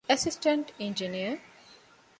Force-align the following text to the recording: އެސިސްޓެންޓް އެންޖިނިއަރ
އެސިސްޓެންޓް 0.09 0.69
އެންޖިނިއަރ 0.79 1.35